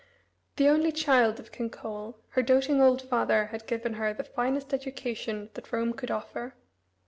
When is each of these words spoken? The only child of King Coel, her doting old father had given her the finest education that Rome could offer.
The 0.55 0.67
only 0.67 0.91
child 0.91 1.39
of 1.39 1.51
King 1.51 1.69
Coel, 1.69 2.17
her 2.29 2.41
doting 2.41 2.81
old 2.81 3.03
father 3.03 3.45
had 3.51 3.67
given 3.67 3.93
her 3.93 4.15
the 4.15 4.23
finest 4.23 4.73
education 4.73 5.51
that 5.53 5.71
Rome 5.71 5.93
could 5.93 6.09
offer. 6.09 6.55